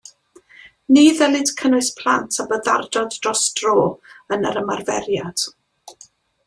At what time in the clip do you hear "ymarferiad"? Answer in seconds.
4.63-5.49